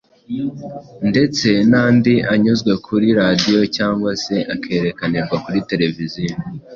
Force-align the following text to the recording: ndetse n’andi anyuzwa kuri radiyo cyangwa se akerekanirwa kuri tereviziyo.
ndetse 1.09 1.47
n’andi 1.69 2.13
anyuzwa 2.31 2.73
kuri 2.85 3.07
radiyo 3.21 3.59
cyangwa 3.75 4.11
se 4.23 4.35
akerekanirwa 4.55 5.35
kuri 5.43 5.59
tereviziyo. 5.69 6.35